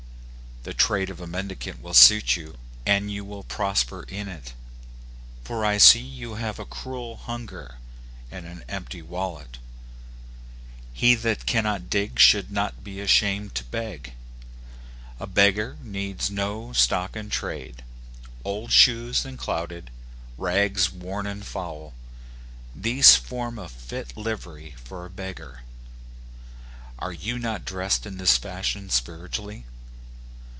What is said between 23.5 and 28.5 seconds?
a fit livery for a beggar. Are you not dressed in this